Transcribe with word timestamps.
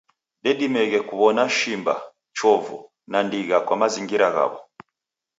Dedimeghe 0.43 0.99
kuwona 1.07 1.43
shimba, 1.57 1.95
chovu, 2.37 2.77
na 3.11 3.17
ndigha 3.25 3.57
kwa 3.65 3.75
mazingira 3.81 4.27
ghawo. 4.35 4.59